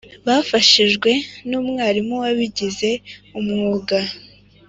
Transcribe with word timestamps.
bafashijwe 0.27 1.11
n’umwarimuwabigize 1.49 2.89
umwuga 3.39 3.97